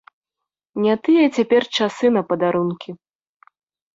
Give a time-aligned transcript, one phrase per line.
[0.85, 2.91] Не тыя цяпер часы на падарункі.